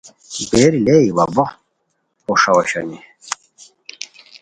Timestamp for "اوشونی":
2.59-2.99